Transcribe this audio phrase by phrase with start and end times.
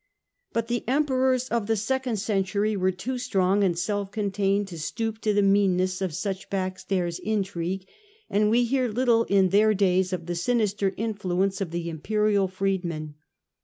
[0.51, 5.21] But the Emperors of the second century were too strong and self contained to stoop
[5.21, 7.85] to the meanness of such backstairs intrigue,
[8.27, 12.47] and we hear little in their days of the sinister influence of the afierSards imperial
[12.47, 13.13] freedmen.